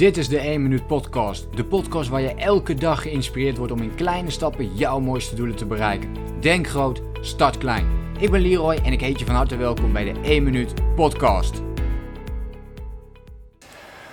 Dit 0.00 0.16
is 0.16 0.28
de 0.28 0.38
1 0.38 0.62
Minuut 0.62 0.86
Podcast. 0.86 1.46
De 1.54 1.64
podcast 1.64 2.08
waar 2.08 2.20
je 2.20 2.34
elke 2.34 2.74
dag 2.74 3.02
geïnspireerd 3.02 3.56
wordt 3.56 3.72
om 3.72 3.82
in 3.82 3.94
kleine 3.94 4.30
stappen 4.30 4.74
jouw 4.74 5.00
mooiste 5.00 5.34
doelen 5.34 5.56
te 5.56 5.66
bereiken. 5.66 6.08
Denk 6.40 6.68
groot, 6.68 7.02
start 7.20 7.58
klein. 7.58 7.86
Ik 8.18 8.30
ben 8.30 8.40
Leroy 8.40 8.78
en 8.84 8.92
ik 8.92 9.00
heet 9.00 9.18
je 9.18 9.24
van 9.24 9.34
harte 9.34 9.56
welkom 9.56 9.92
bij 9.92 10.04
de 10.12 10.20
1 10.22 10.42
Minuut 10.42 10.74
Podcast. 10.94 11.62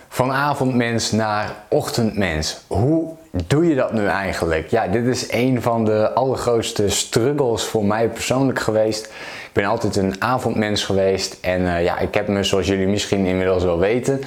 Van 0.08 0.32
avondmens 0.32 1.12
naar 1.12 1.66
ochtendmens. 1.70 2.62
Hoe 2.68 3.16
doe 3.48 3.66
je 3.68 3.76
dat 3.76 3.94
nu 3.94 4.06
eigenlijk? 4.06 4.68
Ja, 4.68 4.88
dit 4.88 5.06
is 5.06 5.32
een 5.32 5.62
van 5.62 5.86
de 5.86 6.14
allergrootste 6.14 6.90
struggles 6.90 7.64
voor 7.64 7.86
mij 7.86 8.10
persoonlijk 8.10 8.60
geweest. 8.60 9.06
Ik 9.48 9.54
ben 9.54 9.66
altijd 9.66 9.96
een 9.96 10.22
avondmens 10.22 10.84
geweest 10.84 11.38
en 11.42 11.62
uh, 11.62 11.84
ja, 11.84 12.00
ik 12.00 12.14
heb 12.14 12.28
me, 12.28 12.44
zoals 12.44 12.68
jullie 12.68 12.88
misschien 12.88 13.26
inmiddels 13.26 13.64
wel 13.64 13.80
weten, 13.80 14.22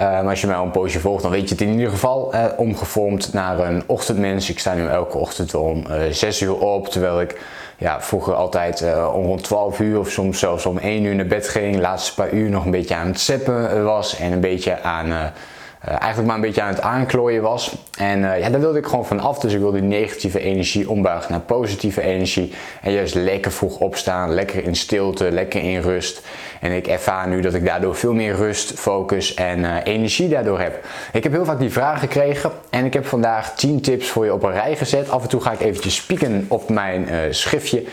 maar 0.00 0.28
als 0.28 0.40
je 0.40 0.46
mij 0.46 0.56
al 0.56 0.64
een 0.64 0.70
poosje 0.70 1.00
volgt, 1.00 1.22
dan 1.22 1.30
weet 1.30 1.48
je 1.48 1.54
het 1.54 1.60
in 1.60 1.72
ieder 1.72 1.90
geval, 1.90 2.34
omgevormd 2.56 3.32
naar 3.32 3.58
een 3.58 3.82
ochtendmens. 3.86 4.50
Ik 4.50 4.58
sta 4.58 4.74
nu 4.74 4.86
elke 4.86 5.18
ochtend 5.18 5.54
om 5.54 5.84
6 6.10 6.40
uur 6.40 6.58
op, 6.58 6.88
terwijl 6.88 7.20
ik 7.20 7.40
ja, 7.78 8.00
vroeger 8.00 8.34
altijd 8.34 8.84
om 9.12 9.24
rond 9.24 9.44
12 9.44 9.80
uur 9.80 9.98
of 9.98 10.10
soms 10.10 10.38
zelfs 10.38 10.66
om 10.66 10.78
1 10.78 11.04
uur 11.04 11.14
naar 11.14 11.26
bed 11.26 11.48
ging. 11.48 11.74
De 11.74 11.80
laatste 11.80 12.14
paar 12.14 12.32
uur 12.32 12.50
nog 12.50 12.64
een 12.64 12.70
beetje 12.70 12.94
aan 12.94 13.06
het 13.06 13.20
zeppen 13.20 13.84
was 13.84 14.16
en 14.16 14.32
een 14.32 14.40
beetje 14.40 14.82
aan 14.82 15.32
eigenlijk 15.80 16.26
maar 16.26 16.36
een 16.36 16.42
beetje 16.42 16.62
aan 16.62 16.74
het 16.74 16.80
aanklooien 16.80 17.42
was. 17.42 17.76
En 17.98 18.18
uh, 18.18 18.40
ja, 18.40 18.50
daar 18.50 18.60
wilde 18.60 18.78
ik 18.78 18.86
gewoon 18.86 19.06
van 19.06 19.20
af. 19.20 19.38
Dus 19.38 19.52
ik 19.52 19.58
wilde 19.58 19.80
die 19.80 19.88
negatieve 19.88 20.40
energie 20.40 20.90
ombuigen 20.90 21.30
naar 21.30 21.40
positieve 21.40 22.02
energie. 22.02 22.52
En 22.82 22.92
juist 22.92 23.14
lekker 23.14 23.52
vroeg 23.52 23.78
opstaan, 23.78 24.34
lekker 24.34 24.64
in 24.64 24.76
stilte, 24.76 25.30
lekker 25.30 25.62
in 25.62 25.80
rust. 25.80 26.22
En 26.60 26.72
ik 26.72 26.86
ervaar 26.86 27.28
nu 27.28 27.40
dat 27.40 27.54
ik 27.54 27.64
daardoor 27.64 27.96
veel 27.96 28.12
meer 28.12 28.34
rust, 28.34 28.72
focus 28.72 29.34
en 29.34 29.58
uh, 29.58 29.76
energie 29.84 30.28
daardoor 30.28 30.60
heb. 30.60 30.84
Ik 31.12 31.22
heb 31.22 31.32
heel 31.32 31.44
vaak 31.44 31.58
die 31.58 31.72
vraag 31.72 32.00
gekregen 32.00 32.50
en 32.70 32.84
ik 32.84 32.92
heb 32.92 33.06
vandaag 33.06 33.54
10 33.54 33.80
tips 33.80 34.08
voor 34.08 34.24
je 34.24 34.32
op 34.32 34.42
een 34.42 34.52
rij 34.52 34.76
gezet. 34.76 35.10
Af 35.10 35.22
en 35.22 35.28
toe 35.28 35.40
ga 35.40 35.52
ik 35.52 35.60
eventjes 35.60 35.94
spieken 35.94 36.46
op 36.48 36.68
mijn 36.68 37.08
schriftje 37.34 37.84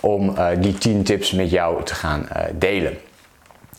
om 0.00 0.34
die 0.58 0.78
10 0.78 1.02
tips 1.02 1.32
met 1.32 1.50
jou 1.50 1.84
te 1.84 1.94
gaan 1.94 2.28
delen. 2.52 2.96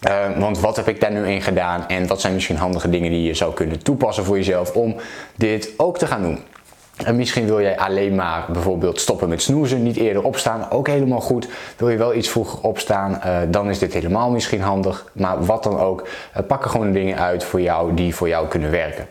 Uh, 0.08 0.38
want 0.38 0.60
wat 0.60 0.76
heb 0.76 0.88
ik 0.88 1.02
daar 1.02 1.12
nu 1.12 1.28
in 1.28 1.42
gedaan 1.42 1.88
en 1.88 2.08
wat 2.08 2.22
zijn 2.22 2.34
misschien 2.34 2.58
handige 2.58 2.90
dingen 2.90 3.12
die 3.12 3.24
je 3.24 3.34
zou 3.34 3.54
kunnen 3.54 3.84
toepassen 3.84 4.24
voor 4.24 4.38
jezelf 4.38 4.72
om 4.76 4.96
dit 5.36 5.70
ook 5.78 5.98
te 5.98 6.08
gaan 6.08 6.22
doen? 6.22 6.40
En 7.04 7.16
misschien 7.16 7.46
wil 7.46 7.62
jij 7.62 7.78
alleen 7.78 8.16
maar 8.16 8.46
bijvoorbeeld 8.52 9.02
stoppen 9.02 9.30
met 9.30 9.42
snoezen, 9.42 9.84
niet 9.84 9.98
eerder 9.98 10.24
opstaan, 10.24 10.72
ook 10.72 10.88
helemaal 10.88 11.20
goed. 11.20 11.48
Wil 11.78 11.90
je 11.90 11.98
wel 11.98 12.14
iets 12.14 12.30
vroeger 12.30 12.60
opstaan, 12.62 13.22
uh, 13.26 13.38
dan 13.48 13.70
is 13.70 13.80
dit 13.80 13.94
helemaal 13.94 14.30
misschien 14.30 14.62
handig. 14.62 15.06
Maar 15.14 15.46
wat 15.46 15.64
dan 15.64 15.80
ook, 15.80 16.08
uh, 16.38 16.44
pak 16.48 16.64
er 16.64 16.70
gewoon 16.70 16.92
dingen 16.92 17.18
uit 17.18 17.44
voor 17.44 17.62
jou 17.62 17.94
die 17.94 18.16
voor 18.16 18.28
jou 18.28 18.48
kunnen 18.48 18.72
werken. 18.72 19.08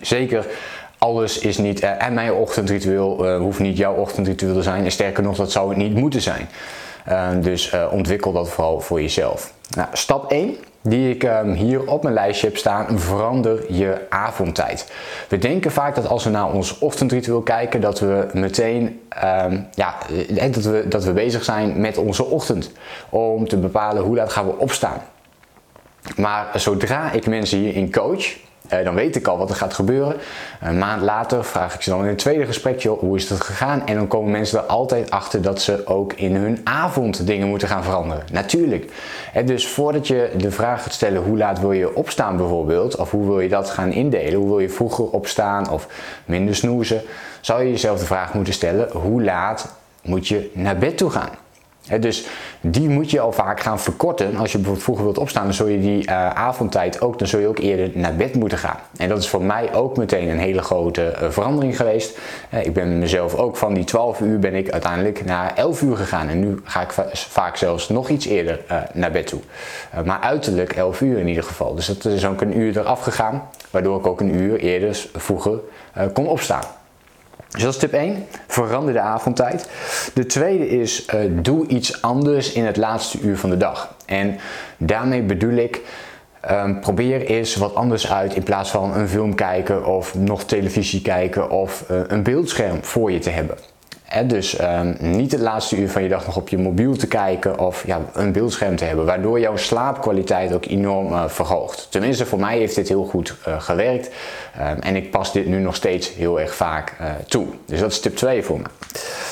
Zeker 0.00 0.46
alles 0.98 1.38
is 1.38 1.58
niet, 1.58 1.80
en 1.80 2.14
mijn 2.14 2.32
ochtendritueel 2.32 3.38
hoeft 3.38 3.58
niet 3.58 3.76
jouw 3.76 3.94
ochtendritueel 3.94 4.54
te 4.54 4.62
zijn. 4.62 4.84
En 4.84 4.90
sterker 4.90 5.22
nog, 5.22 5.36
dat 5.36 5.52
zou 5.52 5.68
het 5.68 5.78
niet 5.78 5.94
moeten 5.94 6.20
zijn. 6.20 6.48
Dus 7.40 7.74
ontwikkel 7.90 8.32
dat 8.32 8.48
vooral 8.48 8.80
voor 8.80 9.00
jezelf. 9.00 9.52
Nou, 9.76 9.88
stap 9.92 10.30
1 10.30 10.56
die 10.82 11.14
ik 11.14 11.22
um, 11.22 11.52
hier 11.52 11.86
op 11.86 12.02
mijn 12.02 12.14
lijstje 12.14 12.46
heb 12.46 12.56
staan, 12.56 12.98
verander 12.98 13.72
je 13.72 14.06
avondtijd. 14.08 14.92
We 15.28 15.38
denken 15.38 15.70
vaak 15.70 15.94
dat 15.94 16.08
als 16.08 16.24
we 16.24 16.30
naar 16.30 16.52
ons 16.52 16.78
ochtendritueel 16.78 17.40
kijken, 17.40 17.80
dat 17.80 18.00
we 18.00 18.26
meteen 18.32 19.00
um, 19.24 19.66
ja, 19.74 19.94
eh, 20.36 20.52
dat 20.52 20.64
we, 20.64 20.84
dat 20.88 21.04
we 21.04 21.12
bezig 21.12 21.44
zijn 21.44 21.80
met 21.80 21.98
onze 21.98 22.24
ochtend. 22.24 22.70
Om 23.08 23.48
te 23.48 23.56
bepalen 23.56 24.02
hoe 24.02 24.16
laat 24.16 24.32
gaan 24.32 24.46
we 24.46 24.58
opstaan. 24.58 25.02
Maar 26.16 26.46
zodra 26.54 27.12
ik 27.12 27.26
mensen 27.26 27.58
hierin 27.58 27.92
coach, 27.92 28.36
uh, 28.72 28.84
dan 28.84 28.94
weet 28.94 29.16
ik 29.16 29.26
al 29.26 29.38
wat 29.38 29.50
er 29.50 29.56
gaat 29.56 29.74
gebeuren. 29.74 30.16
Een 30.60 30.78
maand 30.78 31.02
later 31.02 31.44
vraag 31.44 31.74
ik 31.74 31.82
ze 31.82 31.90
dan 31.90 32.02
in 32.02 32.08
een 32.08 32.16
tweede 32.16 32.46
gesprekje 32.46 32.88
hoe 32.88 33.16
is 33.16 33.28
het 33.28 33.40
gegaan. 33.40 33.86
En 33.86 33.94
dan 33.94 34.06
komen 34.06 34.30
mensen 34.30 34.58
er 34.58 34.64
altijd 34.64 35.10
achter 35.10 35.42
dat 35.42 35.62
ze 35.62 35.86
ook 35.86 36.12
in 36.12 36.34
hun 36.34 36.60
avond 36.64 37.26
dingen 37.26 37.48
moeten 37.48 37.68
gaan 37.68 37.84
veranderen. 37.84 38.24
Natuurlijk. 38.32 38.92
Dus 39.44 39.68
voordat 39.68 40.06
je 40.06 40.30
de 40.36 40.50
vraag 40.50 40.82
gaat 40.82 40.92
stellen 40.92 41.22
hoe 41.22 41.38
laat 41.38 41.60
wil 41.60 41.72
je 41.72 41.94
opstaan 41.94 42.36
bijvoorbeeld. 42.36 42.96
Of 42.96 43.10
hoe 43.10 43.26
wil 43.26 43.40
je 43.40 43.48
dat 43.48 43.70
gaan 43.70 43.92
indelen. 43.92 44.34
Hoe 44.34 44.48
wil 44.48 44.58
je 44.58 44.68
vroeger 44.68 45.10
opstaan 45.10 45.70
of 45.70 45.86
minder 46.24 46.54
snoezen. 46.54 47.02
Zou 47.40 47.62
je 47.62 47.70
jezelf 47.70 47.98
de 47.98 48.06
vraag 48.06 48.34
moeten 48.34 48.54
stellen 48.54 48.90
hoe 48.92 49.22
laat 49.22 49.74
moet 50.02 50.28
je 50.28 50.50
naar 50.54 50.78
bed 50.78 50.96
toe 50.96 51.10
gaan 51.10 51.30
dus 52.00 52.26
die 52.60 52.88
moet 52.88 53.10
je 53.10 53.20
al 53.20 53.32
vaak 53.32 53.60
gaan 53.60 53.80
verkorten. 53.80 54.36
Als 54.36 54.52
je 54.52 54.56
bijvoorbeeld 54.56 54.84
vroeger 54.84 55.04
wilt 55.04 55.18
opstaan, 55.18 55.44
dan 55.44 55.54
zul 55.54 55.66
je 55.66 55.80
die 55.80 56.06
uh, 56.06 56.30
avondtijd 56.30 57.00
ook, 57.00 57.18
dan 57.18 57.28
zul 57.28 57.40
je 57.40 57.46
ook 57.46 57.58
eerder 57.58 57.90
naar 57.94 58.16
bed 58.16 58.34
moeten 58.34 58.58
gaan. 58.58 58.78
En 58.96 59.08
dat 59.08 59.18
is 59.18 59.28
voor 59.28 59.42
mij 59.42 59.74
ook 59.74 59.96
meteen 59.96 60.28
een 60.28 60.38
hele 60.38 60.62
grote 60.62 61.16
uh, 61.22 61.30
verandering 61.30 61.76
geweest. 61.76 62.18
Uh, 62.54 62.64
ik 62.64 62.72
ben 62.72 62.98
mezelf 62.98 63.34
ook 63.34 63.56
van 63.56 63.74
die 63.74 63.84
12 63.84 64.20
uur 64.20 64.38
ben 64.38 64.54
ik 64.54 64.70
uiteindelijk 64.70 65.24
naar 65.24 65.52
11 65.54 65.82
uur 65.82 65.96
gegaan. 65.96 66.28
En 66.28 66.40
nu 66.40 66.60
ga 66.64 66.80
ik 66.80 66.90
va 66.90 67.06
vaak 67.12 67.56
zelfs 67.56 67.88
nog 67.88 68.08
iets 68.08 68.26
eerder 68.26 68.60
naar 68.92 69.10
bed 69.10 69.26
toe. 69.26 69.40
maar 70.04 70.20
uiterlijk 70.20 70.72
11 70.72 71.00
uur 71.00 71.18
in 71.18 71.28
ieder 71.28 71.44
geval. 71.44 71.74
Dus 71.74 71.86
dat 71.86 72.04
is 72.04 72.26
ook 72.26 72.40
een 72.40 72.58
uur 72.58 72.78
eraf 72.78 73.02
gegaan, 73.02 73.48
waardoor 73.70 73.98
ik 73.98 74.06
ook 74.06 74.20
een 74.20 74.34
uur 74.34 74.58
eerder 74.58 75.06
vroeger 75.12 75.58
kon 76.12 76.26
opstaan. 76.26 76.64
Dus 77.50 77.62
dat 77.62 77.72
is 77.72 77.78
tip 77.78 77.92
1. 77.92 78.26
Verander 78.46 78.92
de 78.92 79.00
avondtijd. 79.00 79.68
De 80.14 80.26
tweede 80.26 80.68
is 80.68 81.06
uh, 81.14 81.20
doe 81.42 81.66
iets 81.66 82.02
anders 82.02 82.52
in 82.52 82.64
het 82.64 82.76
laatste 82.76 83.20
uur 83.20 83.38
van 83.38 83.50
de 83.50 83.56
dag. 83.56 83.94
En 84.06 84.38
daarmee 84.76 85.22
bedoel 85.22 85.54
ik. 85.54 85.80
Um, 86.50 86.80
probeer 86.80 87.26
eens 87.26 87.56
wat 87.56 87.74
anders 87.74 88.10
uit 88.12 88.34
in 88.34 88.42
plaats 88.42 88.70
van 88.70 88.96
een 88.96 89.08
film 89.08 89.34
kijken 89.34 89.86
of 89.86 90.14
nog 90.14 90.44
televisie 90.44 91.02
kijken 91.02 91.50
of 91.50 91.84
uh, 91.90 92.00
een 92.06 92.22
beeldscherm 92.22 92.84
voor 92.84 93.12
je 93.12 93.18
te 93.18 93.30
hebben 93.30 93.56
dus 94.26 94.60
um, 94.60 94.96
niet 94.98 95.32
het 95.32 95.40
laatste 95.40 95.76
uur 95.76 95.90
van 95.90 96.02
je 96.02 96.08
dag 96.08 96.26
nog 96.26 96.36
op 96.36 96.48
je 96.48 96.58
mobiel 96.58 96.96
te 96.96 97.06
kijken 97.06 97.58
of 97.58 97.86
ja, 97.86 98.00
een 98.12 98.32
beeldscherm 98.32 98.76
te 98.76 98.84
hebben, 98.84 99.04
waardoor 99.04 99.40
jouw 99.40 99.56
slaapkwaliteit 99.56 100.52
ook 100.52 100.64
enorm 100.64 101.12
uh, 101.12 101.28
verhoogt. 101.28 101.86
Tenminste, 101.90 102.26
voor 102.26 102.40
mij 102.40 102.58
heeft 102.58 102.74
dit 102.74 102.88
heel 102.88 103.04
goed 103.04 103.36
uh, 103.48 103.60
gewerkt 103.60 104.10
um, 104.60 104.78
en 104.78 104.96
ik 104.96 105.10
pas 105.10 105.32
dit 105.32 105.46
nu 105.46 105.58
nog 105.58 105.74
steeds 105.74 106.14
heel 106.14 106.40
erg 106.40 106.54
vaak 106.54 106.96
uh, 107.00 107.06
toe. 107.28 107.46
Dus 107.66 107.80
dat 107.80 107.90
is 107.90 108.00
tip 108.00 108.16
2 108.16 108.42
voor 108.42 108.58
me. 108.58 108.64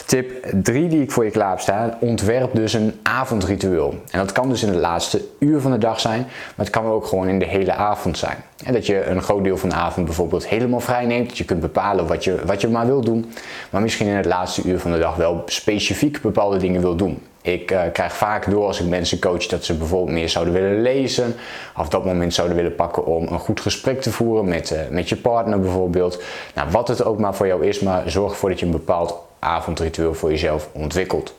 Tip 0.06 0.46
3 0.62 0.88
die 0.88 1.02
ik 1.02 1.10
voor 1.10 1.24
je 1.24 1.30
klaar 1.30 1.60
staan, 1.60 1.94
ontwerp 2.00 2.54
dus 2.54 2.72
een 2.72 3.00
avondritueel. 3.02 3.94
En 4.10 4.18
dat 4.18 4.32
kan 4.32 4.48
dus 4.48 4.62
in 4.62 4.68
het 4.68 4.78
laatste 4.78 5.24
uur 5.38 5.60
van 5.60 5.70
de 5.70 5.78
dag 5.78 6.00
zijn, 6.00 6.20
maar 6.56 6.66
het 6.66 6.70
kan 6.70 6.84
ook 6.84 7.06
gewoon 7.06 7.28
in 7.28 7.38
de 7.38 7.46
hele 7.46 7.72
avond 7.72 8.18
zijn. 8.18 8.36
En 8.64 8.72
dat 8.72 8.86
je 8.86 9.04
een 9.04 9.22
groot 9.22 9.44
deel 9.44 9.56
van 9.56 9.68
de 9.68 9.74
avond 9.74 10.06
bijvoorbeeld 10.06 10.46
helemaal 10.46 10.80
vrij 10.80 11.06
neemt. 11.06 11.28
Dat 11.28 11.38
je 11.38 11.44
kunt 11.44 11.60
bepalen 11.60 12.06
wat 12.06 12.24
je, 12.24 12.44
wat 12.44 12.60
je 12.60 12.68
maar 12.68 12.86
wil 12.86 13.00
doen. 13.00 13.32
Maar 13.70 13.82
misschien 13.82 14.06
in 14.06 14.16
het 14.16 14.26
laatste 14.26 14.62
uur 14.62 14.67
van 14.76 14.92
de 14.92 14.98
dag 14.98 15.16
wel 15.16 15.42
specifiek 15.46 16.20
bepaalde 16.20 16.56
dingen 16.58 16.80
wil 16.80 16.96
doen. 16.96 17.22
Ik 17.42 17.70
uh, 17.70 17.82
krijg 17.92 18.16
vaak 18.16 18.50
door 18.50 18.66
als 18.66 18.80
ik 18.80 18.86
mensen 18.86 19.18
coach 19.18 19.46
dat 19.46 19.64
ze 19.64 19.74
bijvoorbeeld 19.74 20.16
meer 20.16 20.28
zouden 20.28 20.54
willen 20.54 20.82
lezen. 20.82 21.34
Of 21.76 21.88
dat 21.88 22.04
moment 22.04 22.34
zouden 22.34 22.56
willen 22.56 22.74
pakken 22.74 23.06
om 23.06 23.26
een 23.26 23.38
goed 23.38 23.60
gesprek 23.60 24.00
te 24.00 24.12
voeren 24.12 24.48
met, 24.48 24.70
uh, 24.70 24.78
met 24.90 25.08
je 25.08 25.16
partner 25.16 25.60
bijvoorbeeld. 25.60 26.22
Nou, 26.54 26.70
wat 26.70 26.88
het 26.88 27.04
ook 27.04 27.18
maar 27.18 27.34
voor 27.34 27.46
jou 27.46 27.66
is, 27.66 27.80
maar 27.80 28.10
zorg 28.10 28.32
ervoor 28.32 28.48
dat 28.48 28.60
je 28.60 28.66
een 28.66 28.72
bepaald 28.72 29.14
avondritueel 29.38 30.14
voor 30.14 30.30
jezelf 30.30 30.68
ontwikkelt. 30.72 31.34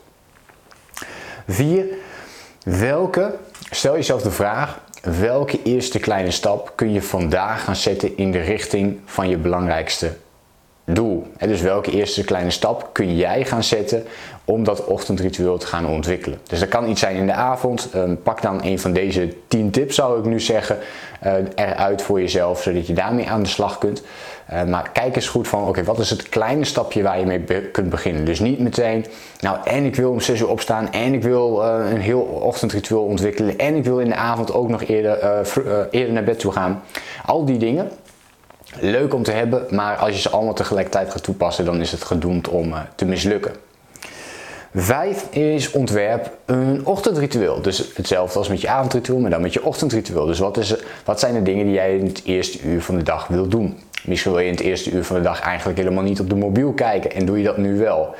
4. 1.46 1.84
Welke, 2.64 3.34
stel 3.70 3.94
jezelf 3.94 4.22
de 4.22 4.30
vraag, 4.30 4.80
welke 5.02 5.62
eerste 5.62 5.98
kleine 5.98 6.30
stap 6.30 6.72
kun 6.74 6.92
je 6.92 7.02
vandaag 7.02 7.64
gaan 7.64 7.76
zetten 7.76 8.16
in 8.16 8.32
de 8.32 8.40
richting 8.40 9.00
van 9.04 9.28
je 9.28 9.36
belangrijkste 9.36 10.12
doel? 10.94 11.26
dus 11.38 11.60
welke 11.60 11.90
eerste 11.90 12.24
kleine 12.24 12.50
stap 12.50 12.88
kun 12.92 13.16
jij 13.16 13.44
gaan 13.44 13.62
zetten 13.62 14.04
om 14.44 14.64
dat 14.64 14.84
ochtendritueel 14.84 15.58
te 15.58 15.66
gaan 15.66 15.86
ontwikkelen? 15.86 16.38
Dus 16.48 16.60
dat 16.60 16.68
kan 16.68 16.88
iets 16.88 17.00
zijn 17.00 17.16
in 17.16 17.26
de 17.26 17.32
avond. 17.32 17.88
Ehm, 17.92 18.14
pak 18.22 18.42
dan 18.42 18.64
een 18.64 18.78
van 18.78 18.92
deze 18.92 19.34
10 19.48 19.70
tips, 19.70 19.94
zou 19.94 20.18
ik 20.18 20.24
nu 20.24 20.40
zeggen, 20.40 20.78
uh, 21.26 21.32
eruit 21.54 22.02
voor 22.02 22.20
jezelf, 22.20 22.62
zodat 22.62 22.86
je 22.86 22.92
daarmee 22.92 23.28
aan 23.28 23.42
de 23.42 23.48
slag 23.48 23.78
kunt. 23.78 24.02
Uh, 24.52 24.64
maar 24.64 24.90
kijk 24.92 25.16
eens 25.16 25.28
goed 25.28 25.48
van, 25.48 25.68
oké, 25.68 25.84
wat 25.84 25.98
is 25.98 26.10
het 26.10 26.28
kleine 26.28 26.64
stapje 26.64 27.02
waar 27.02 27.18
je 27.18 27.26
mee 27.26 27.44
kunt 27.72 27.90
beginnen? 27.90 28.24
Dus 28.24 28.40
niet 28.40 28.58
meteen, 28.58 29.06
nou, 29.40 29.58
en 29.64 29.84
ik 29.84 29.96
wil 29.96 30.10
om 30.10 30.20
6 30.20 30.40
uur 30.40 30.48
opstaan, 30.48 30.92
en 30.92 31.14
ik 31.14 31.22
wil 31.22 31.62
uh, 31.62 31.90
een 31.90 32.00
heel 32.00 32.20
ochtendritueel 32.20 33.02
ontwikkelen, 33.04 33.58
en 33.58 33.74
ik 33.74 33.84
wil 33.84 34.00
in 34.00 34.08
de 34.08 34.14
avond 34.14 34.52
ook 34.52 34.68
nog 34.68 34.82
eerder, 34.82 35.46
eerder 35.90 36.12
naar 36.12 36.24
bed 36.24 36.38
toe 36.38 36.52
gaan. 36.52 36.82
Al 37.26 37.44
die 37.44 37.58
dingen, 37.58 37.90
leuk 38.78 39.14
om 39.14 39.22
te 39.22 39.32
hebben, 39.32 39.66
maar 39.70 39.96
als 39.96 40.14
je 40.14 40.20
ze 40.20 40.30
allemaal 40.30 40.54
tegelijkertijd 40.54 41.10
gaat 41.10 41.22
toepassen, 41.22 41.64
dan 41.64 41.80
is 41.80 41.92
het 41.92 42.04
gedoemd 42.04 42.48
om 42.48 42.74
te 42.94 43.04
mislukken. 43.04 43.52
Vijf 44.74 45.26
is 45.30 45.70
ontwerp 45.70 46.30
een 46.44 46.86
ochtendritueel. 46.86 47.62
Dus 47.62 47.90
hetzelfde 47.94 48.38
als 48.38 48.48
met 48.48 48.60
je 48.60 48.68
avondritueel, 48.68 49.18
maar 49.18 49.30
dan 49.30 49.40
met 49.40 49.52
je 49.52 49.64
ochtendritueel. 49.64 50.26
Dus 50.26 50.38
wat, 50.38 50.56
is, 50.56 50.74
wat 51.04 51.20
zijn 51.20 51.34
de 51.34 51.42
dingen 51.42 51.64
die 51.64 51.74
jij 51.74 51.96
in 51.96 52.06
het 52.06 52.22
eerste 52.24 52.62
uur 52.62 52.82
van 52.82 52.96
de 52.96 53.02
dag 53.02 53.26
wil 53.26 53.48
doen? 53.48 53.78
Misschien 54.04 54.32
wil 54.32 54.40
je 54.40 54.46
in 54.46 54.54
het 54.54 54.62
eerste 54.62 54.90
uur 54.90 55.04
van 55.04 55.16
de 55.16 55.22
dag 55.22 55.40
eigenlijk 55.40 55.78
helemaal 55.78 56.02
niet 56.02 56.20
op 56.20 56.28
de 56.28 56.34
mobiel 56.34 56.72
kijken 56.72 57.12
en 57.12 57.26
doe 57.26 57.38
je 57.38 57.44
dat 57.44 57.56
nu 57.56 57.78
wel. 57.78 58.14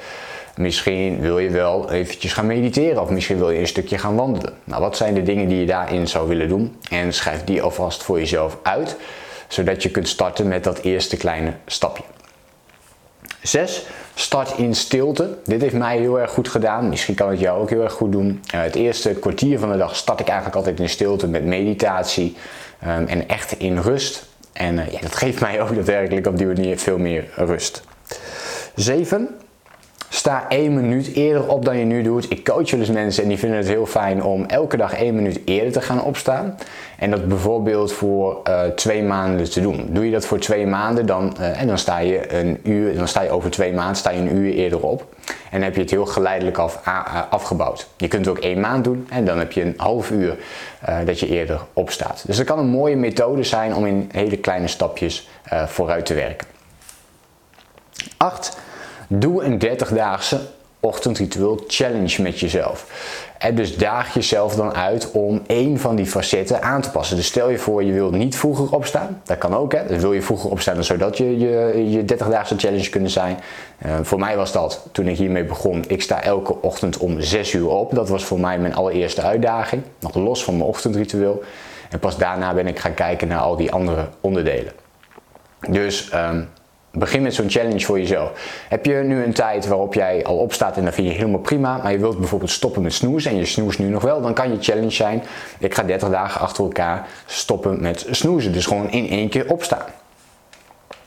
Misschien 0.56 1.20
wil 1.20 1.38
je 1.38 1.50
wel 1.50 1.90
eventjes 1.90 2.32
gaan 2.32 2.46
mediteren 2.46 3.02
of 3.02 3.10
misschien 3.10 3.38
wil 3.38 3.50
je 3.50 3.58
een 3.58 3.66
stukje 3.66 3.98
gaan 3.98 4.16
wandelen. 4.16 4.52
Nou, 4.64 4.80
wat 4.80 4.96
zijn 4.96 5.14
de 5.14 5.22
dingen 5.22 5.48
die 5.48 5.58
je 5.58 5.66
daarin 5.66 6.08
zou 6.08 6.28
willen 6.28 6.48
doen? 6.48 6.76
En 6.90 7.12
schrijf 7.12 7.44
die 7.44 7.62
alvast 7.62 8.02
voor 8.02 8.18
jezelf 8.18 8.56
uit. 8.62 8.96
Zodat 9.50 9.82
je 9.82 9.90
kunt 9.90 10.08
starten 10.08 10.48
met 10.48 10.64
dat 10.64 10.78
eerste 10.78 11.16
kleine 11.16 11.52
stapje. 11.66 12.02
6. 13.42 13.86
Start 14.14 14.58
in 14.58 14.74
stilte. 14.74 15.38
Dit 15.44 15.60
heeft 15.60 15.74
mij 15.74 15.98
heel 15.98 16.20
erg 16.20 16.30
goed 16.30 16.48
gedaan. 16.48 16.88
Misschien 16.88 17.14
kan 17.14 17.30
het 17.30 17.40
jou 17.40 17.60
ook 17.60 17.70
heel 17.70 17.82
erg 17.82 17.92
goed 17.92 18.12
doen. 18.12 18.42
Uh, 18.54 18.62
het 18.62 18.74
eerste 18.74 19.10
kwartier 19.10 19.58
van 19.58 19.70
de 19.70 19.76
dag 19.76 19.96
start 19.96 20.20
ik 20.20 20.26
eigenlijk 20.26 20.56
altijd 20.56 20.80
in 20.80 20.88
stilte 20.88 21.28
met 21.28 21.44
meditatie 21.44 22.36
um, 22.86 23.06
en 23.06 23.28
echt 23.28 23.52
in 23.58 23.78
rust. 23.78 24.28
En 24.52 24.74
ja, 24.74 25.00
dat 25.00 25.16
geeft 25.16 25.40
mij 25.40 25.60
ook 25.60 25.74
daadwerkelijk 25.74 26.26
op 26.26 26.38
die 26.38 26.46
manier 26.46 26.78
veel 26.78 26.98
meer 26.98 27.28
rust. 27.34 27.82
7. 28.74 29.28
Sta 30.20 30.44
één 30.48 30.74
minuut 30.74 31.12
eerder 31.14 31.48
op 31.48 31.64
dan 31.64 31.78
je 31.78 31.84
nu 31.84 32.02
doet. 32.02 32.30
Ik 32.30 32.44
coach 32.44 32.70
wel 32.70 32.80
eens 32.80 32.90
mensen 32.90 33.22
en 33.22 33.28
die 33.28 33.38
vinden 33.38 33.58
het 33.58 33.68
heel 33.68 33.86
fijn 33.86 34.22
om 34.22 34.44
elke 34.44 34.76
dag 34.76 34.94
één 34.94 35.14
minuut 35.14 35.40
eerder 35.44 35.72
te 35.72 35.80
gaan 35.80 36.02
opstaan. 36.02 36.58
En 36.98 37.10
dat 37.10 37.28
bijvoorbeeld 37.28 37.92
voor 37.92 38.40
uh, 38.48 38.62
twee 38.62 39.02
maanden 39.02 39.50
te 39.50 39.60
doen. 39.60 39.88
Doe 39.90 40.04
je 40.04 40.10
dat 40.10 40.26
voor 40.26 40.38
twee 40.38 40.66
maanden, 40.66 41.06
dan, 41.06 41.36
uh, 41.40 41.60
en 41.60 41.66
dan 41.66 41.78
sta 41.78 41.98
je 41.98 42.34
een 42.34 42.60
uur, 42.62 42.96
dan 42.96 43.08
sta 43.08 43.22
je 43.22 43.30
over 43.30 43.50
twee 43.50 43.72
maanden 43.72 43.96
sta 43.96 44.10
je 44.10 44.18
een 44.18 44.36
uur 44.36 44.52
eerder 44.52 44.80
op. 44.80 45.14
En 45.50 45.62
heb 45.62 45.74
je 45.74 45.80
het 45.80 45.90
heel 45.90 46.06
geleidelijk 46.06 46.58
af, 46.58 46.80
afgebouwd. 47.30 47.88
Je 47.96 48.08
kunt 48.08 48.28
ook 48.28 48.38
één 48.38 48.60
maand 48.60 48.84
doen 48.84 49.06
en 49.10 49.24
dan 49.24 49.38
heb 49.38 49.52
je 49.52 49.62
een 49.62 49.74
half 49.76 50.10
uur 50.10 50.36
uh, 50.88 50.98
dat 51.04 51.20
je 51.20 51.28
eerder 51.28 51.60
opstaat. 51.72 52.22
Dus 52.26 52.36
dat 52.36 52.46
kan 52.46 52.58
een 52.58 52.68
mooie 52.70 52.96
methode 52.96 53.42
zijn 53.42 53.74
om 53.74 53.86
in 53.86 54.08
hele 54.12 54.36
kleine 54.36 54.68
stapjes 54.68 55.28
vooruit 55.66 56.06
te 56.06 56.14
werken. 56.14 56.46
8. 58.16 58.58
Doe 59.12 59.44
een 59.44 59.60
30-daagse 59.64 60.40
ochtendritueel 60.80 61.64
challenge 61.66 62.22
met 62.22 62.40
jezelf. 62.40 62.86
En 63.38 63.54
dus 63.54 63.76
daag 63.76 64.14
jezelf 64.14 64.54
dan 64.54 64.74
uit 64.74 65.10
om 65.10 65.42
één 65.46 65.78
van 65.78 65.96
die 65.96 66.06
facetten 66.06 66.62
aan 66.62 66.80
te 66.80 66.90
passen. 66.90 67.16
Dus 67.16 67.26
stel 67.26 67.50
je 67.50 67.58
voor 67.58 67.84
je 67.84 67.92
wilt 67.92 68.12
niet 68.12 68.36
vroeger 68.36 68.72
opstaan. 68.74 69.20
Dat 69.24 69.38
kan 69.38 69.54
ook 69.54 69.72
hè. 69.72 69.86
Dus 69.86 70.00
wil 70.00 70.12
je 70.12 70.22
vroeger 70.22 70.50
opstaan 70.50 70.84
zodat 70.84 71.16
je 71.16 71.38
je, 71.38 71.84
je 71.90 72.02
30-daagse 72.02 72.56
challenge 72.56 72.88
kunnen 72.88 73.10
zijn. 73.10 73.38
Uh, 73.86 73.92
voor 74.02 74.18
mij 74.18 74.36
was 74.36 74.52
dat 74.52 74.88
toen 74.92 75.08
ik 75.08 75.16
hiermee 75.16 75.44
begon. 75.44 75.84
Ik 75.86 76.02
sta 76.02 76.22
elke 76.22 76.62
ochtend 76.62 76.98
om 76.98 77.20
6 77.20 77.52
uur 77.52 77.68
op. 77.68 77.94
Dat 77.94 78.08
was 78.08 78.24
voor 78.24 78.40
mij 78.40 78.58
mijn 78.58 78.74
allereerste 78.74 79.22
uitdaging. 79.22 79.82
Nog 79.98 80.14
los 80.14 80.44
van 80.44 80.56
mijn 80.56 80.68
ochtendritueel. 80.68 81.42
En 81.90 81.98
pas 81.98 82.16
daarna 82.16 82.54
ben 82.54 82.66
ik 82.66 82.78
gaan 82.78 82.94
kijken 82.94 83.28
naar 83.28 83.40
al 83.40 83.56
die 83.56 83.72
andere 83.72 84.08
onderdelen. 84.20 84.72
Dus 85.68 86.10
um, 86.14 86.48
Begin 86.92 87.22
met 87.22 87.34
zo'n 87.34 87.50
challenge 87.50 87.80
voor 87.80 87.98
jezelf. 87.98 88.32
Heb 88.68 88.86
je 88.86 88.94
nu 88.94 89.24
een 89.24 89.32
tijd 89.32 89.66
waarop 89.66 89.94
jij 89.94 90.24
al 90.24 90.36
opstaat 90.36 90.76
en 90.76 90.84
dat 90.84 90.94
vind 90.94 91.06
je 91.06 91.12
helemaal 91.12 91.40
prima, 91.40 91.76
maar 91.76 91.92
je 91.92 91.98
wilt 91.98 92.18
bijvoorbeeld 92.18 92.50
stoppen 92.50 92.82
met 92.82 92.92
snoezen 92.92 93.30
en 93.30 93.36
je 93.36 93.44
snoest 93.44 93.78
nu 93.78 93.88
nog 93.88 94.02
wel, 94.02 94.20
dan 94.20 94.34
kan 94.34 94.50
je 94.50 94.56
challenge 94.60 94.90
zijn: 94.90 95.22
ik 95.58 95.74
ga 95.74 95.82
30 95.82 96.08
dagen 96.08 96.40
achter 96.40 96.64
elkaar 96.64 97.08
stoppen 97.26 97.80
met 97.80 98.06
snoezen. 98.10 98.52
Dus 98.52 98.66
gewoon 98.66 98.90
in 98.90 99.08
één 99.08 99.28
keer 99.28 99.50
opstaan. 99.50 99.86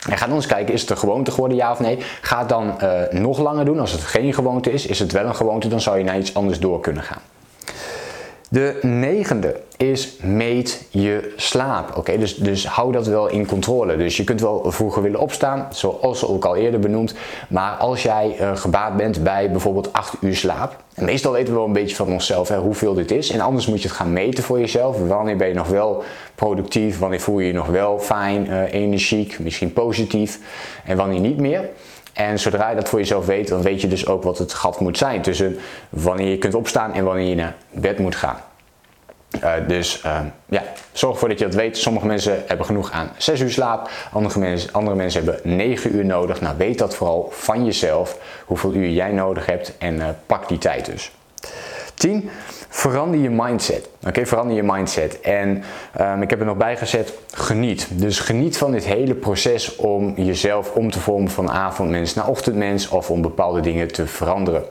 En 0.10 0.18
ga 0.18 0.26
dan 0.26 0.36
eens 0.36 0.46
kijken, 0.46 0.74
is 0.74 0.82
het 0.82 0.90
een 0.90 0.98
gewoonte 0.98 1.32
geworden, 1.32 1.58
ja 1.58 1.72
of 1.72 1.80
nee? 1.80 1.98
Ga 2.22 2.40
het 2.40 2.50
dan 2.50 2.76
uh, 2.82 3.02
nog 3.12 3.40
langer 3.40 3.66
doen. 3.66 3.80
Als 3.80 3.92
het 3.92 4.02
geen 4.02 4.34
gewoonte 4.34 4.72
is, 4.72 4.86
is 4.86 5.00
het 5.00 5.12
wel 5.12 5.26
een 5.26 5.36
gewoonte, 5.36 5.68
dan 5.68 5.82
zou 5.82 5.98
je 5.98 6.04
naar 6.04 6.18
iets 6.18 6.34
anders 6.34 6.60
door 6.60 6.80
kunnen 6.80 7.04
gaan. 7.04 7.22
De 8.54 8.78
negende 8.82 9.60
is 9.78 10.18
meet 10.22 10.86
je 10.90 11.34
slaap. 11.36 11.98
Oké, 11.98 12.18
dus, 12.18 12.36
dus 12.36 12.68
hou 12.68 12.92
dat 12.92 13.08
wel 13.08 13.30
in 13.30 13.46
controle. 13.46 13.98
Dus 13.98 14.18
je 14.18 14.24
kunt 14.24 14.42
wel 14.42 14.72
vroeger 14.72 15.02
willen 15.02 15.20
opstaan, 15.20 15.68
zoals 15.72 16.26
ook 16.26 16.46
al 16.46 16.56
eerder 16.56 16.80
benoemd. 16.80 17.14
Maar 17.50 17.72
als 17.72 18.04
jij 18.04 18.36
uh, 18.40 18.56
gebaat 18.56 18.98
bent 18.98 19.24
bij 19.24 19.52
bijvoorbeeld 19.52 19.94
8 19.94 20.16
uur 20.22 20.36
slaap. 20.36 20.84
En 20.94 21.06
meestal 21.06 21.32
weten 21.32 21.48
we 21.48 21.60
wel 21.60 21.68
een 21.68 21.74
beetje 21.74 21.96
van 21.96 22.12
onszelf 22.12 22.48
hè, 22.48 22.58
hoeveel 22.58 22.94
dit 22.94 23.12
is. 23.12 23.30
En 23.30 23.40
anders 23.40 23.68
moet 23.68 23.82
je 23.82 23.88
het 23.88 23.98
gaan 23.98 24.14
meten 24.14 24.44
voor 24.44 24.60
jezelf. 24.60 25.08
Wanneer 25.08 25.38
ben 25.38 25.48
je 25.48 25.54
nog 25.54 25.68
wel 25.68 26.04
productief? 26.36 27.00
Wanneer 27.00 27.22
voel 27.22 27.40
je 27.40 27.48
je 27.48 27.54
nog 27.54 27.68
wel 27.68 28.00
fijn, 28.00 28.46
uh, 28.46 28.74
energiek, 28.74 29.40
misschien 29.40 29.74
positief? 29.74 30.40
En 30.86 30.98
wanneer 30.98 31.20
niet 31.20 31.38
meer? 31.38 31.70
En 32.14 32.40
zodra 32.40 32.70
je 32.70 32.76
dat 32.76 32.90
voor 32.90 33.00
jezelf 33.00 33.26
weet, 33.26 33.48
dan 33.48 33.62
weet 33.62 33.82
je 33.82 33.88
dus 33.88 34.08
ook 34.08 34.24
wat 34.24 34.38
het 34.38 34.54
gat 34.54 34.80
moet 34.80 34.98
zijn 34.98 35.22
tussen 35.22 35.60
wanneer 35.90 36.30
je 36.30 36.38
kunt 36.38 36.56
opstaan 36.56 36.94
en 36.94 37.04
wanneer 37.04 37.30
je 37.30 37.36
naar 37.36 37.56
bed 37.72 38.00
moet 38.00 38.16
gaan. 38.16 38.38
Uh, 39.44 39.54
dus 39.68 40.02
uh, 40.06 40.20
ja, 40.46 40.64
zorg 40.92 41.14
ervoor 41.14 41.30
dat 41.30 41.40
je 41.40 41.46
dat 41.46 41.56
weet. 41.56 41.78
Sommige 41.78 42.06
mensen 42.06 42.44
hebben 42.48 42.66
genoeg 42.66 42.92
aan 42.92 43.12
6 43.18 43.40
uur 43.40 43.52
slaap, 43.52 43.90
andere 44.12 44.40
mensen, 44.40 44.72
andere 44.72 44.96
mensen 44.96 45.26
hebben 45.26 45.56
9 45.56 45.96
uur 45.96 46.06
nodig. 46.06 46.42
Nou, 46.42 46.58
weet 46.58 46.78
dat 46.78 46.96
vooral 46.96 47.30
van 47.32 47.66
jezelf, 47.66 48.18
hoeveel 48.46 48.74
uur 48.74 48.90
jij 48.90 49.12
nodig 49.12 49.46
hebt 49.46 49.78
en 49.78 49.96
uh, 49.96 50.08
pak 50.26 50.48
die 50.48 50.58
tijd 50.58 50.86
dus. 50.86 51.12
10. 51.94 52.30
Verander 52.76 53.20
je 53.20 53.30
mindset. 53.30 53.90
Oké, 54.08 54.26
verander 54.26 54.56
je 54.56 54.64
mindset. 54.64 55.22
En 55.22 55.64
um, 56.02 56.22
ik 56.22 56.30
heb 56.30 56.40
er 56.40 56.46
nog 56.46 56.58
bij 56.58 56.78
gezet, 56.78 57.14
geniet. 57.34 57.88
Dus 57.92 58.20
geniet 58.20 58.58
van 58.58 58.72
dit 58.72 58.86
hele 58.86 59.14
proces 59.14 59.76
om 59.76 60.14
jezelf 60.16 60.72
om 60.72 60.92
te 60.92 61.00
vormen 61.00 61.32
van 61.32 61.52
avondmens 61.52 62.14
naar 62.14 62.28
ochtendmens 62.28 62.90
of 62.90 63.10
om 63.10 63.22
bepaalde 63.22 63.60
dingen 63.60 63.92
te 63.92 64.08
veranderen. 64.08 64.64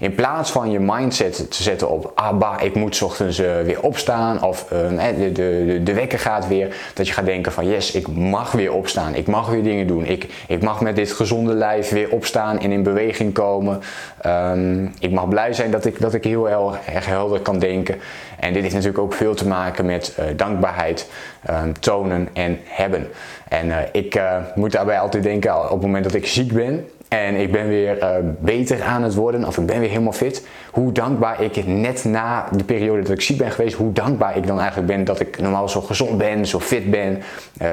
In 0.00 0.14
plaats 0.14 0.50
van 0.50 0.70
je 0.70 0.80
mindset 0.80 1.50
te 1.50 1.62
zetten 1.62 1.90
op, 1.90 2.12
ah 2.14 2.38
bah, 2.38 2.62
ik 2.62 2.74
moet 2.74 3.02
ochtends 3.02 3.40
uh, 3.40 3.60
weer 3.60 3.82
opstaan 3.82 4.42
of 4.42 4.66
uh, 4.72 5.08
de, 5.18 5.32
de, 5.32 5.80
de 5.84 5.94
wekker 5.94 6.18
gaat 6.18 6.48
weer. 6.48 6.76
Dat 6.94 7.06
je 7.06 7.12
gaat 7.12 7.24
denken 7.24 7.52
van, 7.52 7.68
yes, 7.68 7.92
ik 7.92 8.08
mag 8.08 8.52
weer 8.52 8.72
opstaan. 8.72 9.14
Ik 9.14 9.26
mag 9.26 9.48
weer 9.48 9.62
dingen 9.62 9.86
doen. 9.86 10.04
Ik, 10.04 10.26
ik 10.48 10.62
mag 10.62 10.80
met 10.80 10.96
dit 10.96 11.12
gezonde 11.12 11.54
lijf 11.54 11.90
weer 11.90 12.10
opstaan 12.10 12.58
en 12.58 12.72
in 12.72 12.82
beweging 12.82 13.32
komen. 13.32 13.80
Um, 14.26 14.92
ik 14.98 15.10
mag 15.10 15.28
blij 15.28 15.52
zijn 15.52 15.70
dat 15.70 15.84
ik, 15.84 16.00
dat 16.00 16.14
ik 16.14 16.24
heel 16.24 16.48
erg 16.48 17.06
helder 17.06 17.40
denken. 17.56 17.96
En 18.40 18.52
dit 18.52 18.62
heeft 18.62 18.74
natuurlijk 18.74 19.02
ook 19.02 19.12
veel 19.12 19.34
te 19.34 19.46
maken 19.46 19.86
met 19.86 20.16
uh, 20.18 20.24
dankbaarheid, 20.36 21.10
um, 21.50 21.80
tonen 21.80 22.28
en 22.32 22.58
hebben. 22.64 23.08
En 23.48 23.66
uh, 23.66 23.76
ik 23.92 24.20
moet 24.54 24.72
daarbij 24.72 24.98
altijd 24.98 25.22
denken 25.22 25.64
op 25.64 25.70
het 25.70 25.80
moment 25.80 26.04
dat 26.04 26.14
ik 26.14 26.26
ziek 26.26 26.52
ben 26.52 26.88
en 27.08 27.34
ik 27.34 27.52
ben 27.52 27.68
weer 27.68 27.98
beter 28.40 28.82
aan 28.82 29.02
het 29.02 29.14
worden 29.14 29.44
of 29.44 29.58
ik 29.58 29.66
ben 29.66 29.80
weer 29.80 29.88
helemaal 29.88 30.12
fit. 30.12 30.46
Hoe 30.70 30.92
dankbaar 30.92 31.42
ik 31.42 31.66
net 31.66 32.04
na 32.04 32.48
de 32.56 32.64
periode 32.64 33.02
dat 33.02 33.10
ik 33.10 33.20
ziek 33.20 33.38
ben 33.38 33.50
geweest, 33.50 33.76
hoe 33.76 33.92
dankbaar 33.92 34.36
ik 34.36 34.46
dan 34.46 34.58
eigenlijk 34.58 34.88
ben 34.88 35.04
dat 35.04 35.20
ik 35.20 35.40
normaal 35.40 35.68
zo 35.68 35.80
gezond 35.80 36.18
ben, 36.18 36.46
zo 36.46 36.60
fit 36.60 36.90
ben, 36.90 37.22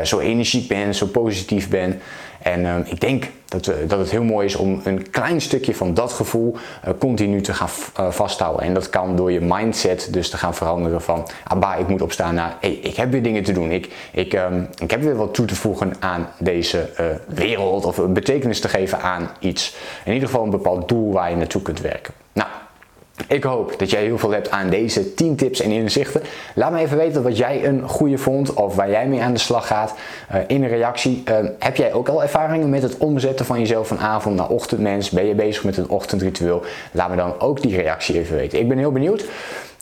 zo 0.04 0.20
energiek 0.20 0.68
ben, 0.68 0.96
zo 0.96 1.06
positief 1.06 1.70
ben. 1.70 2.02
En 2.42 2.86
ik 2.90 3.00
denk 3.00 3.26
dat, 3.48 3.68
uh, 3.68 3.76
dat 3.88 4.00
het 4.00 4.12
heel 4.12 4.24
mooi 4.24 4.46
is 4.46 4.56
om 4.56 4.82
een 4.84 5.10
klein 5.10 5.42
stukje 5.42 5.76
van 5.76 5.94
dat 5.94 6.14
gevoel 6.14 6.56
uh, 6.88 6.94
continu 7.00 7.42
te 7.42 7.54
gaan 7.54 7.70
vasthouden. 8.14 8.66
En 8.66 8.74
dat 8.74 8.90
kan 8.90 9.16
door 9.16 9.32
je 9.32 9.42
mindset 9.42 10.08
dus 10.12 10.30
te 10.30 10.38
gaan 10.38 10.56
veranderen 10.56 11.02
van, 11.02 11.28
ah 11.44 11.60
bah, 11.60 11.80
ik 11.80 11.88
moet 11.88 12.02
opstaan 12.02 12.36
naar, 12.36 12.58
hey, 12.60 12.72
ik 12.72 12.96
heb 12.96 13.12
weer 13.12 13.24
dingen 13.24 13.44
te 13.44 13.52
doen. 13.52 13.72
Ik, 13.72 13.94
ik, 14.12 14.34
um, 14.34 14.68
ik 14.78 14.92
heb 14.92 15.02
weer 15.02 15.16
wat 15.16 15.34
toe 15.34 15.46
te 15.46 15.56
voegen 15.56 15.94
aan 16.00 16.30
deze 16.38 16.90
wereld 17.28 17.86
of 17.86 17.98
een 17.98 18.14
betekenis 18.14 18.60
te 18.62 18.70
geven 18.70 19.02
aan 19.02 19.30
iets. 19.40 19.76
In 20.06 20.14
ieder 20.14 20.28
geval 20.28 20.44
een 20.44 20.50
bepaald 20.50 20.90
doel 20.90 21.12
waar 21.12 21.30
je 21.30 21.36
naartoe 21.36 21.62
kunt 21.62 21.82
werken. 21.82 22.14
Nou, 22.34 22.50
ik 23.28 23.44
hoop 23.44 23.80
dat 23.80 23.90
jij 23.90 24.04
heel 24.04 24.18
veel 24.18 24.32
hebt 24.32 24.52
aan 24.52 24.70
deze 24.70 25.14
10 25.14 25.36
tips 25.36 25.62
en 25.62 25.72
inzichten. 25.72 26.22
Laat 26.56 26.72
me 26.72 26.80
even 26.80 26.98
weten 26.98 27.24
wat 27.24 27.38
jij 27.38 27.66
een 27.66 27.90
goede 27.90 28.18
vond 28.18 28.54
of 28.54 28.76
waar 28.76 28.90
jij 28.90 29.08
mee 29.08 29.22
aan 29.22 29.34
de 29.34 29.40
slag 29.40 29.68
gaat. 29.68 29.94
Uh, 30.32 30.38
in 30.48 30.64
een 30.64 30.70
reactie, 30.70 31.24
uh, 31.30 31.36
heb 31.60 31.76
jij 31.76 31.94
ook 31.94 32.10
al 32.10 32.22
ervaringen 32.22 32.70
met 32.70 32.82
het 32.82 32.98
omzetten 32.98 33.46
van 33.46 33.60
jezelf 33.60 33.88
van 33.88 34.00
avond 34.00 34.36
naar 34.36 34.50
ochtendmens? 34.50 35.10
Ben 35.10 35.26
je 35.26 35.36
bezig 35.36 35.64
met 35.64 35.78
een 35.78 35.90
ochtendritueel? 35.90 36.64
Laat 36.92 37.10
me 37.10 37.16
dan 37.16 37.40
ook 37.40 37.62
die 37.62 37.76
reactie 37.76 38.20
even 38.20 38.36
weten. 38.36 38.60
Ik 38.60 38.68
ben 38.68 38.78
heel 38.78 38.92
benieuwd. 38.92 39.26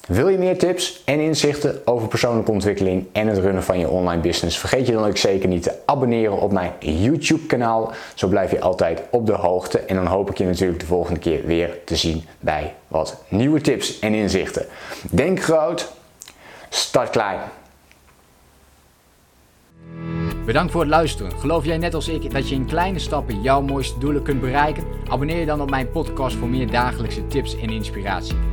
Wil 0.07 0.27
je 0.27 0.37
meer 0.37 0.57
tips 0.57 1.01
en 1.05 1.19
inzichten 1.19 1.87
over 1.87 2.07
persoonlijke 2.07 2.51
ontwikkeling 2.51 3.05
en 3.11 3.27
het 3.27 3.37
runnen 3.37 3.63
van 3.63 3.79
je 3.79 3.89
online 3.89 4.21
business? 4.21 4.57
Vergeet 4.57 4.87
je 4.87 4.93
dan 4.93 5.05
ook 5.05 5.17
zeker 5.17 5.49
niet 5.49 5.63
te 5.63 5.75
abonneren 5.85 6.37
op 6.37 6.51
mijn 6.51 6.71
YouTube 6.79 7.45
kanaal. 7.45 7.91
Zo 8.13 8.27
blijf 8.27 8.51
je 8.51 8.61
altijd 8.61 9.01
op 9.11 9.25
de 9.25 9.33
hoogte. 9.33 9.79
En 9.79 9.95
dan 9.95 10.05
hoop 10.05 10.29
ik 10.29 10.37
je 10.37 10.45
natuurlijk 10.45 10.79
de 10.79 10.85
volgende 10.85 11.19
keer 11.19 11.45
weer 11.45 11.77
te 11.85 11.95
zien 11.95 12.23
bij 12.39 12.73
wat 12.87 13.23
nieuwe 13.27 13.61
tips 13.61 13.99
en 13.99 14.13
inzichten. 14.13 14.65
Denk 15.11 15.43
groot, 15.43 15.91
start 16.69 17.09
klein. 17.09 17.39
Bedankt 20.45 20.71
voor 20.71 20.81
het 20.81 20.89
luisteren. 20.89 21.31
Geloof 21.39 21.65
jij 21.65 21.77
net 21.77 21.93
als 21.93 22.07
ik 22.07 22.31
dat 22.33 22.49
je 22.49 22.55
in 22.55 22.65
kleine 22.65 22.99
stappen 22.99 23.41
jouw 23.41 23.61
mooiste 23.61 23.99
doelen 23.99 24.23
kunt 24.23 24.41
bereiken? 24.41 24.83
Abonneer 25.09 25.39
je 25.39 25.45
dan 25.45 25.61
op 25.61 25.69
mijn 25.69 25.91
podcast 25.91 26.35
voor 26.35 26.49
meer 26.49 26.71
dagelijkse 26.71 27.27
tips 27.27 27.57
en 27.57 27.69
inspiratie. 27.69 28.52